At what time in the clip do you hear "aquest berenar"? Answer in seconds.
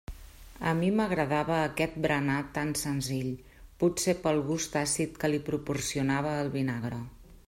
1.65-2.37